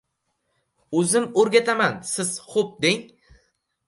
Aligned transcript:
—O‘zim 1.01 1.27
o‘rgataman, 1.41 1.99
siz 2.13 2.31
xo‘p 2.55 2.73
deng! 2.87 3.05